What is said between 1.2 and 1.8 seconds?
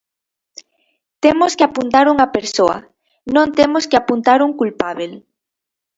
Temos que